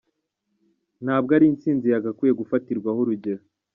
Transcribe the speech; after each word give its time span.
Ntabwo 1.03 1.31
ari 1.37 1.45
intsinzi 1.51 1.85
yagakwiye 1.89 2.33
gufatirwaho 2.39 2.99
urugero. 3.01 3.43